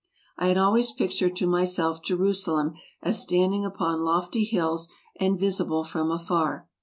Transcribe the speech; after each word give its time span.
I 0.35 0.47
had 0.47 0.57
always 0.57 0.89
pictured 0.89 1.35
to 1.35 1.45
myself 1.45 2.01
Jerusalem 2.01 2.73
as 3.03 3.21
standing 3.21 3.63
upon 3.63 4.01
lofty 4.03 4.45
hills 4.45 4.87
and 5.19 5.39
visible 5.39 5.83
from 5.83 6.09
afar. 6.09 6.67